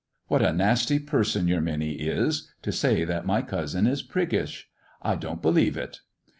[0.29, 4.67] What a nasty person your Minnie is to say that my cousin is priggish!
[5.03, 5.99] I don't believe it."